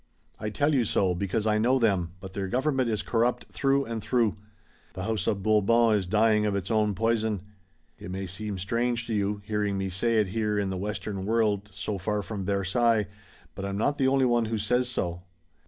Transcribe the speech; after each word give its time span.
I 0.39 0.49
tell 0.49 0.73
you 0.73 0.83
so, 0.83 1.13
because 1.13 1.45
I 1.45 1.59
know 1.59 1.77
them, 1.77 2.13
but 2.21 2.33
their 2.33 2.47
government 2.47 2.89
is 2.89 3.03
corrupt 3.03 3.45
through 3.51 3.85
and 3.85 4.01
through. 4.01 4.35
The 4.95 5.03
House 5.03 5.27
of 5.27 5.43
Bourbon 5.43 5.93
is 5.93 6.07
dying 6.07 6.43
of 6.47 6.55
its 6.55 6.71
own 6.71 6.95
poison. 6.95 7.43
It 7.99 8.09
may 8.09 8.25
seem 8.25 8.57
strange 8.57 9.05
to 9.05 9.13
you, 9.13 9.43
hearing 9.45 9.77
me 9.77 9.89
say 9.89 10.17
it 10.17 10.29
here 10.29 10.57
in 10.57 10.71
the 10.71 10.75
Western 10.77 11.23
world, 11.27 11.69
so 11.71 11.99
far 11.99 12.23
from 12.23 12.45
Versailles, 12.45 13.05
but 13.53 13.63
I'm 13.63 13.77
not 13.77 13.99
the 13.99 14.07
only 14.07 14.25
one 14.25 14.45
who 14.45 14.57
says 14.57 14.89
so." 14.89 15.21